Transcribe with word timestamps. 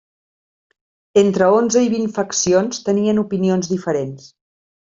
Entre 1.23 1.49
onze 1.57 1.83
i 1.87 1.91
vint 1.97 2.09
faccions 2.17 2.81
tenien 2.89 3.23
opinions 3.27 3.71
diferents. 3.77 4.27